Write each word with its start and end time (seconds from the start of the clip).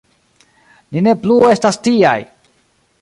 Ni 0.97 1.03
ne 1.07 1.13
plu 1.25 1.37
estas 1.51 1.79
tiaj! 1.89 2.19